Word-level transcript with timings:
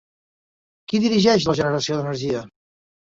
Qui 0.93 1.01
dirigeix 1.03 1.45
la 1.49 1.55
generació 1.59 1.99
d'energia? 1.99 2.43